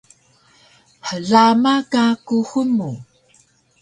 [1.07, 2.89] Hlama ka kuxul mu